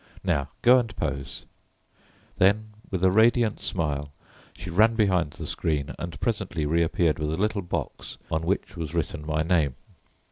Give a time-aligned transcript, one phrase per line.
[0.23, 1.45] Now go and pose,"
[2.37, 4.09] Then with a radiant smile
[4.53, 8.95] she ran behind the screen and presently reappeared with a little box on which was
[8.95, 9.75] written my name.